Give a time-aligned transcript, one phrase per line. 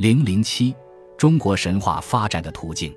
[0.00, 0.74] 零零七，
[1.18, 2.90] 中国神话发展的途径，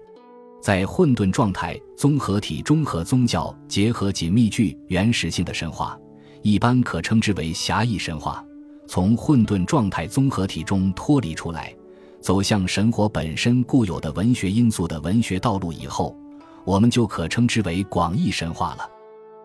[0.61, 6.00] 在混沌状态综合体中和宗教结合紧密具原始性的神话，
[6.44, 8.42] 一般可称之为狭义神话。
[8.88, 11.76] 从混沌状态综合体中脱离出来，
[12.21, 16.17] 走向神火本身固有的文学因素的文学道路以后，
[16.63, 18.89] 我们就可称之为广义神话了。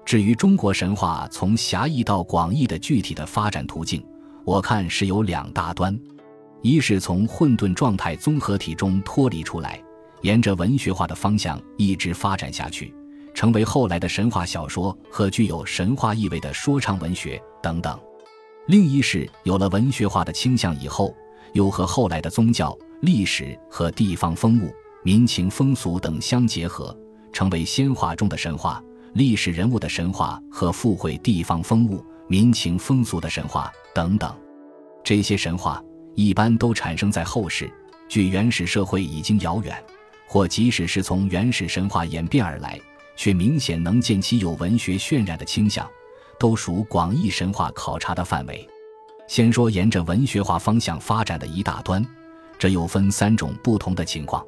[0.04, 4.00] 至于中国神话从狭义到广义的具体的发展途径，
[4.44, 5.98] 我看是有两大端。
[6.60, 9.80] 一是从混沌状态综合体中脱离出来，
[10.22, 12.92] 沿着文学化的方向一直发展下去，
[13.32, 17.96] 成为后来的神话小说和具有神话意味的说唱文学等等；
[18.66, 21.14] 另一是有了文学化的倾向以后，
[21.52, 26.96] 又和后来的宗教、历史和地方风物、民情风俗等相结合，
[27.32, 34.34] 成为仙话中的神话、历史人物的神话和附会地方风物、民情风俗的神话等等。
[35.04, 35.80] 这些神话。
[36.18, 37.70] 一般都产生在后世，
[38.08, 39.80] 距原始社会已经遥远，
[40.26, 42.76] 或即使是从原始神话演变而来，
[43.14, 45.88] 却明显能见其有文学渲染的倾向，
[46.36, 48.68] 都属广义神话考察的范围。
[49.28, 52.04] 先说沿着文学化方向发展的一大端，
[52.58, 54.44] 这又分三种不同的情况：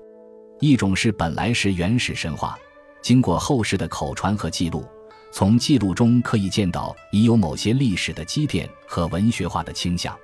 [0.59, 2.59] 一种是本来是原始神话，
[3.00, 4.84] 经过后世的口传和记录，
[5.31, 10.19] 从记录中可以见到已有某些历史的积淀和文学化的倾向。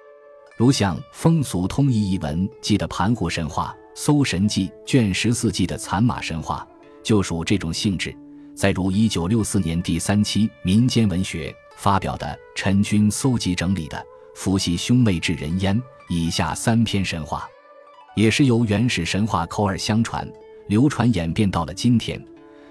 [0.57, 6.67] 如像《风俗通义》一文记的盘古神话，《搜神记》卷十四记的残马神话，
[7.03, 8.17] 就属这种性质。
[8.55, 13.99] 再如一九六四年第三期民间文学发表的陈君搜集整理的
[14.35, 17.47] 《伏羲兄妹至人焉》，以下三篇神话，
[18.15, 20.27] 也是由原始神话口耳相传、
[20.69, 22.19] 流传演变到了今天，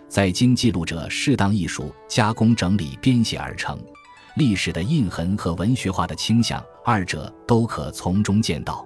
[0.09, 3.79] 在经记录者适当艺术加工整理编写而成。
[4.35, 8.85] 历史的印痕和文学化的倾向，二者都可从中见到。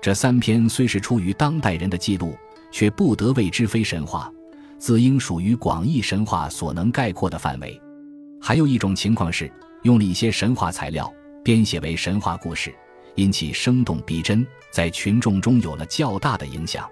[0.00, 2.34] 这三篇虽是出于当代人的记录，
[2.70, 4.32] 却不得谓之非神话，
[4.78, 7.78] 自应属于广义神话所能概括的范围。
[8.40, 9.52] 还有一种情况是，
[9.82, 11.12] 用了一些神话材料
[11.44, 12.74] 编写为神话故事，
[13.14, 16.88] 因其生动逼真，在群众中有了较大的影响，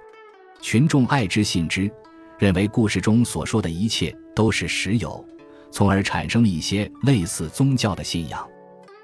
[0.61, 1.91] 群众爱之信之，
[2.39, 5.27] 认为故事中所说的一切都是实有。
[5.77, 8.49] 从而产生了一些类似宗教的信仰，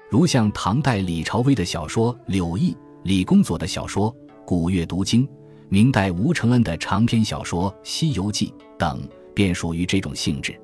[0.09, 2.71] 如像唐代李朝威的小说《柳毅》，
[3.03, 4.11] 李公佐的小说
[4.43, 5.23] 《古月读经》，
[5.69, 10.59] 明代吴承恩的长篇小说《西游记》等，便属于这种性质。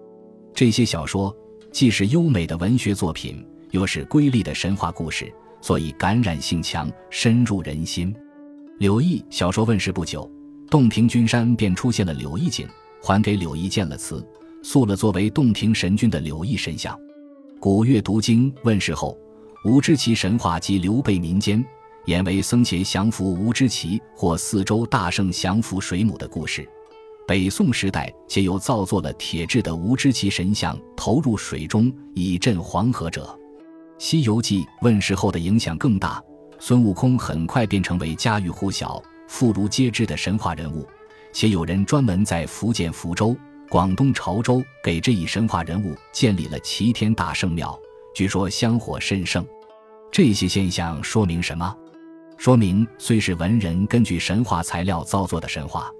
[0.51, 1.31] 这些小说
[1.71, 5.31] 既是优美的文学作品，又是瑰丽的神话故事，
[5.61, 8.11] 所以感染性强，深入人心。
[8.79, 10.27] 柳毅小说问世不久，
[10.71, 12.67] 洞庭君山便出现了柳毅景，
[12.99, 14.27] 还给柳毅建了祠。
[14.61, 16.97] 塑了作为洞庭神君的柳毅神像。
[17.59, 19.17] 古月读经问世后，
[19.65, 21.63] 吴之奇神话及刘备民间
[22.05, 26.67] 演为僧伽降服吴之奇或四周大圣降服水母的故事。
[27.27, 33.37] 北宋时代，且又造作了铁制的吴之奇神像投入水中以镇黄河者。
[33.97, 36.23] 西游记问世后的影响更大，
[36.57, 40.87] 孙悟空很快便成为家喻户晓、妇孺皆知的神话人物，
[41.33, 43.35] 且有人专门在福建福州。
[43.69, 47.79] 广东潮州给这一神话人物建立了齐天大圣庙，
[48.15, 49.45] 据说香火甚盛。
[50.11, 51.77] 这些现象说明什么？
[52.35, 55.91] 说明虽是文人根据神话材料造作的神话，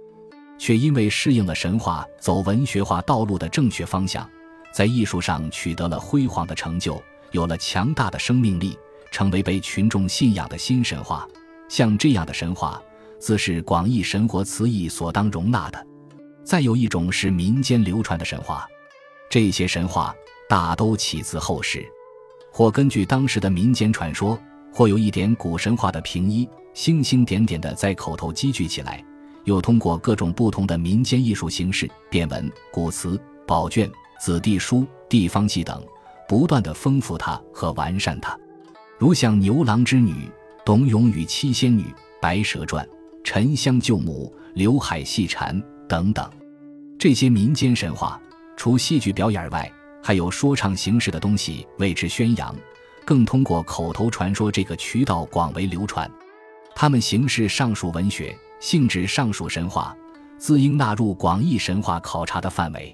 [0.58, 4.28] 却因为适应了神话走文学化道路的正确方向，
[4.74, 7.00] 在艺术上取得了辉煌的成就，
[7.34, 8.76] 有了强大的生命力，
[9.12, 11.28] 成为被群众信仰的新神话。
[11.68, 12.82] 像这样的神话，
[13.20, 15.86] 自是广义神活词义所当容纳的。
[16.50, 18.68] 再有一种是民间流传的神话，
[19.30, 20.16] 这些神话
[20.50, 21.88] 大都起自后世，
[22.52, 24.36] 或根据当时的民间传说，
[24.74, 29.06] 或有一点古神话的平依，星星点点的在口头积聚起来，
[29.44, 33.88] 又通过各种不同的民间艺术形式，变文、古词、宝卷、
[34.20, 35.86] 子弟书、地方戏等，
[36.28, 38.36] 不断的丰富它和完善它。
[38.98, 40.28] 如像牛郎织女、
[40.66, 42.84] 董永与七仙女、白蛇传、
[43.24, 46.28] 沉香救母、刘海戏蝉等等。
[47.00, 48.22] 这些民间神话，
[48.58, 49.72] 除戏剧表演外，
[50.04, 52.54] 还有说唱形式的东西为之宣扬，
[53.06, 56.12] 更通过口头传说这个渠道广为流传。
[56.76, 59.96] 它们形式尚属文学，性质尚属神话，
[60.38, 62.94] 自应纳入广义神话考察的范围。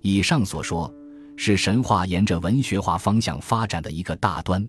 [0.00, 0.92] 以上所说，
[1.36, 4.68] 是神话沿着文学化方向发展的一个大端。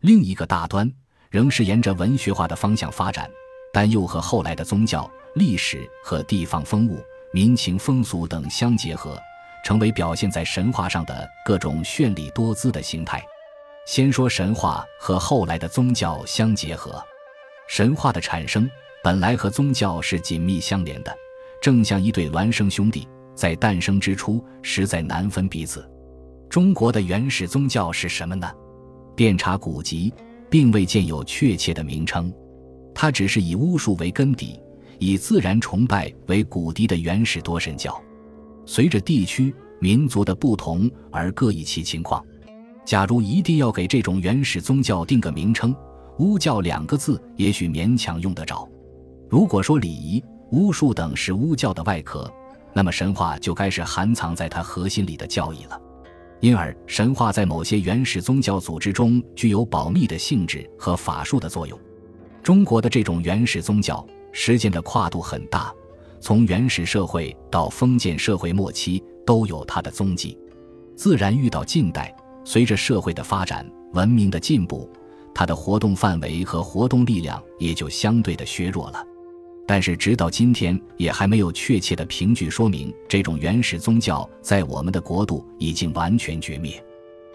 [0.00, 0.92] 另一个大端，
[1.30, 3.30] 仍是沿着文学化的方向发展，
[3.72, 6.98] 但又和后来的宗教、历史和地方风物。
[7.32, 9.20] 民情风俗等相结合，
[9.64, 13.22] 成为表现在神话上的各种绚丽多姿的形态。
[13.86, 17.02] 先说神话和后来的宗教相结合，
[17.68, 18.68] 神话的产生
[19.02, 21.14] 本来和宗教是紧密相连的，
[21.60, 25.88] 正像一对孪生兄弟，在诞生之初实在难分彼此。
[26.48, 28.50] 中国的原始宗教是什么呢？
[29.14, 30.12] 遍查古籍，
[30.50, 32.32] 并未见有确切的名称，
[32.94, 34.58] 它只是以巫术为根底，
[34.98, 38.00] 以自然崇拜为古笛的原始多神教。
[38.66, 42.24] 随着地区民族的不同而各异其情况。
[42.84, 45.74] 假如一定要给这种原始宗教定个名称，
[46.18, 48.66] 巫教两个字也许勉强用得着。
[49.28, 52.32] 如果说礼仪、巫术等是巫教的外壳，
[52.72, 55.78] 那么神话就该是含藏在它核心里的教义了。
[56.40, 61.78] 因而，神话在某些原始宗教组织中具有保密的性质和法术的作用。
[62.42, 64.06] 中国的这种原始宗教
[64.40, 65.74] 时间的跨度很大，
[66.20, 70.38] 从原始社会到封建社会末期都有它的踪迹。
[70.94, 72.14] 自然遇到近代。
[72.44, 74.88] 随着社会的发展、文明的进步，
[75.34, 79.04] 它的活动范围和活动力量也就相对的削弱了。
[79.66, 86.80] 但是，直到今天，也还没有确切的凭据说明这种原始宗教在我们的国度已经完全绝灭。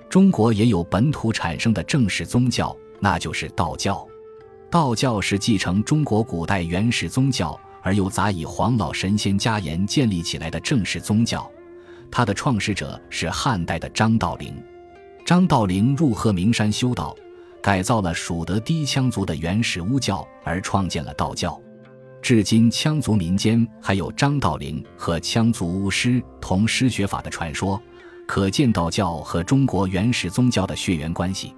[0.10, 4.08] 中国也有本土产生的正式宗教，那就是道教。
[4.74, 11.48] 道教是继承中国古代原始宗教而又杂以黄老神仙家言建立起来的正式宗教，
[12.10, 14.52] 它的创始者是汉代的张道陵。
[15.24, 17.16] 张道陵入鹤鸣山修道，
[17.62, 21.62] 改造了蜀德低羌族的原始巫教，而创建了道教。
[22.19, 27.80] 至今，羌族民间还有张道陵和羌族巫师同师学法的传说，
[28.28, 31.54] 可见道教和中国原始宗教的血缘关系。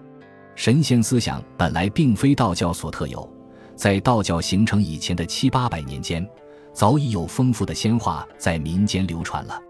[0.56, 3.30] 神仙思想本来并非道教所特有，
[3.75, 6.28] 在道教形成以前的七八百年间，
[6.74, 9.62] 早已有丰富的仙话在民间流传了。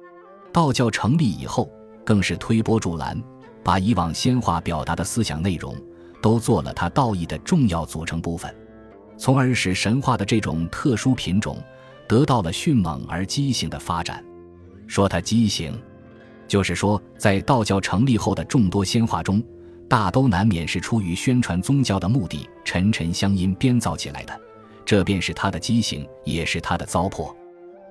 [0.53, 1.69] 道教成立以后，
[2.05, 3.21] 更是推波助澜。
[3.63, 5.75] 把以往仙话表达的思想内容，
[6.21, 8.55] 都做了它道义的重要组成部分，
[9.17, 11.57] 从而使神话的这种特殊品种
[12.07, 14.23] 得到了迅猛而畸形的发展。
[14.85, 15.75] 说它畸形，
[16.47, 19.43] 就是说在道教成立后的众多仙话中，
[19.87, 24.39] 大都难免是出于宣传宗教的目的，沉沉相因编造起来的。
[24.85, 27.33] 这便是它的畸形，也是它的糟粕。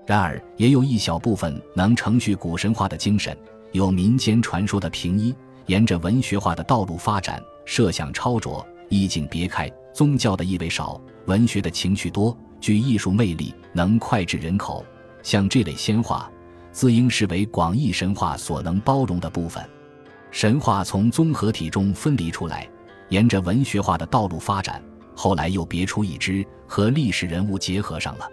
[0.06, 3.36] 然而，也有一小部分能承续古神话的精神，
[3.72, 5.34] 有民间传说的平一。
[5.66, 14.84] 沿着文学化的道路发展，设想超卓，意境别开，宗教的意味少，文学的情趣多，具艺术魅力，能脍炙人口。
[15.22, 16.30] 像这类仙话，
[16.70, 19.64] 自应视为广义神话所能包容的部分。
[20.34, 22.68] 神话从综合体中分离出来，
[23.08, 24.82] 沿着文学化的道路发展，
[25.14, 28.28] 后来又别出一支，和历史人物结合上了。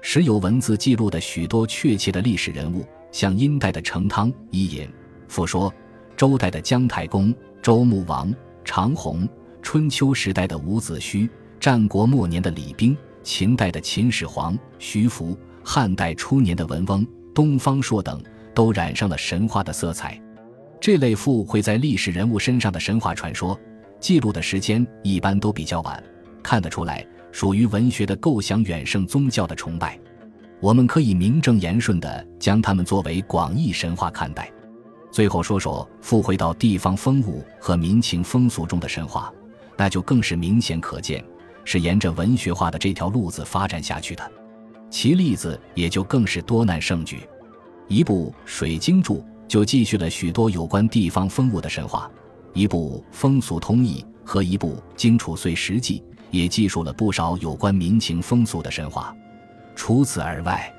[0.00, 2.82] 时有文字记录的许多确切的历史人物，
[3.12, 4.88] 像殷代的成汤、伊尹、
[5.28, 5.70] 傅说。
[6.16, 9.28] 周代的姜太公、周穆王、长虹，
[9.60, 11.28] 春秋时代的伍子胥，
[11.60, 18.18] 战国末年的李冰，秦代的秦始皇、徐福，汉代初年的文翁、东方朔等，
[18.54, 20.18] 都染上了神话的色彩。
[20.84, 23.58] 这类附会在历史人物身上的神话传说，
[23.98, 26.04] 记录的时间一般都比较晚，
[26.42, 27.02] 看得出来
[27.32, 29.98] 属于文学的构想远胜宗教的崇拜。
[30.60, 34.52] 我们可以名正言顺地将它们作为广义神话看待。
[35.10, 39.32] 最后说说附会到地方风物和民情风俗中的神话，
[39.78, 41.24] 那就更是明显可见，
[41.64, 44.32] 是沿着文学化的这条路子发展下去的。
[44.90, 47.20] 其例子也就更是多难胜举。
[47.88, 52.10] 一部《水经注》就记叙了许多有关地方风物的神话，
[52.52, 59.14] 一部《风俗通义》和一部《荆楚岁时记》也记述了不少有关民情风俗的神话。
[59.76, 60.72] 除此而外，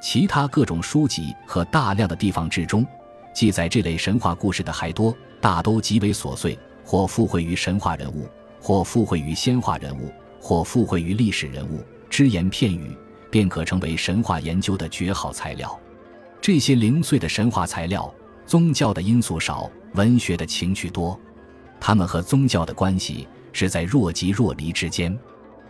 [0.00, 2.86] 其他各种书籍和大量的地方志中。
[3.34, 8.26] 记载这类神话故事的还多，大都极为琐碎，或附会于神话人物，
[8.60, 10.10] 或附会于仙话人物，
[10.40, 12.96] 或附会于历史人物，只言片语
[13.30, 15.78] 便可成为神话研究的绝好材料。
[16.40, 18.12] 这些零碎的神话材料，
[18.46, 21.18] 宗教的因素少，文学的情趣多，
[21.80, 25.16] 他们和宗教的关系是在若即若离之间。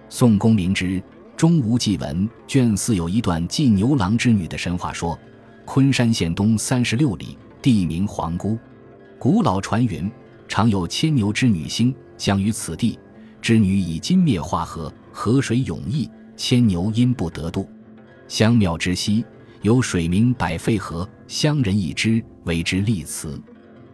[0.09, 1.01] 宋公明之
[1.37, 5.19] 《中吴纪文》卷四有一段祭牛郎织女的神话说：
[5.65, 7.37] 昆山县东三十六里。
[7.63, 8.57] 地名皇姑，
[9.19, 10.09] 古老传云，
[10.47, 12.97] 常有牵牛织女星降于此地，
[13.43, 17.69] 织女以金灭化河，河水涌溢，牵牛因不得渡。
[18.29, 19.25] 香庙之西
[19.67, 23.37] 有水名百费河，乡人一之，为之立祠。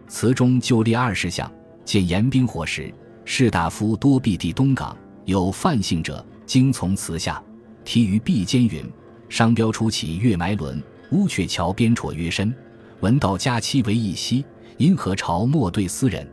[0.07, 1.51] 祠中就立二十项。
[1.83, 2.93] 见严冰火时，
[3.25, 7.43] 士大夫多避地东港，有范姓者，经从祠下，
[7.87, 8.85] 题于壁间云
[9.31, 12.55] ：“商标初起月埋轮，乌鹊桥边绰约深。”
[13.01, 14.45] 闻道佳期为一夕，
[14.77, 16.31] 银河朝莫对斯人。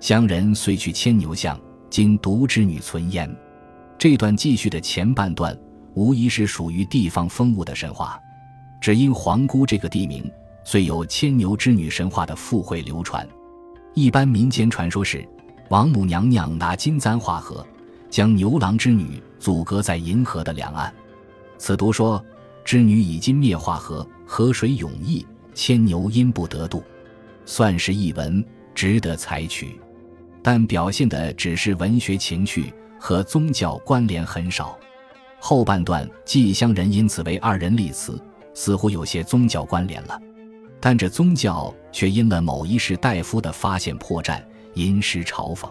[0.00, 1.60] 乡人遂去牵牛巷，
[1.90, 3.30] 今独织女存焉。
[3.98, 5.54] 这段记叙的前半段
[5.92, 8.18] 无疑是属于地方风物的神话，
[8.80, 10.30] 只因皇姑这个地名，
[10.64, 13.28] 虽有牵牛织女神话的附会流传。
[13.94, 15.26] 一般民间传说是，
[15.68, 17.66] 王母娘娘拿金簪画河，
[18.08, 20.92] 将牛郎织女阻隔在银河的两岸。
[21.58, 22.24] 此读说
[22.64, 26.82] 织女以金灭化河，河水涌溢，牵牛因不得渡，
[27.44, 28.42] 算是一文，
[28.74, 29.78] 值得采取。
[30.42, 32.72] 但表现的只是文学情趣。
[33.02, 34.78] 和宗教关联很少，
[35.40, 38.22] 后半段寄乡人因此为二人立词，
[38.54, 40.20] 似乎有些宗教关联了。
[40.80, 44.42] 但这宗教却因了某一世大夫的发现破绽，
[44.74, 45.68] 吟诗嘲讽。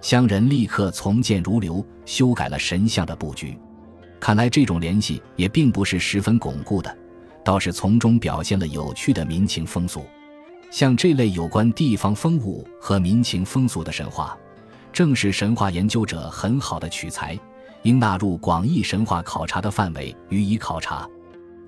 [0.00, 3.58] 乡人立刻从谏如流，修改了神像的布局。
[4.20, 6.96] 看来这种联系也并不是十分巩固的，
[7.44, 10.04] 倒是从中表现了有趣的民情风俗。
[10.70, 14.36] 像这类有关地方风物和民情风俗的神话。
[14.92, 17.38] 正是神话研究者很好的取材，
[17.82, 21.06] 应纳入广义神话考察的范围予以考察。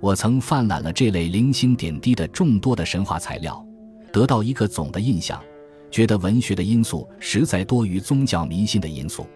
[0.00, 3.64] 我曾泛览了这类零星点滴的众多的神话材料，
[4.12, 5.42] 得到一个总的印象，
[5.90, 9.26] 觉得文学的因素实在多于宗教迷信的因素，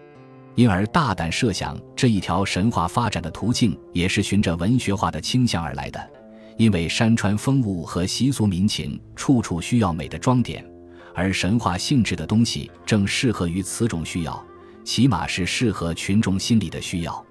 [0.55, 5.99] 因而大胆设想这一条神话发展的途径也是循着文学化的倾向而来的。
[6.55, 10.63] 因为山川风物和习俗民情处处需要美的装点。
[11.15, 14.43] 而神话性质的东西正适合于此种需要，
[14.83, 17.25] 起码是适合群众心理的需要。